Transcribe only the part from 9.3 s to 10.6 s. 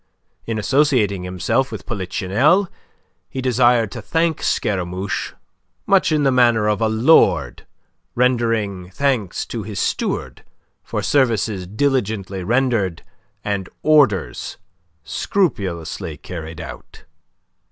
to his steward